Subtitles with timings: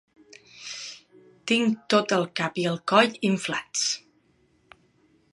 [1.51, 3.85] Tinc tot el cap i el coll inflats.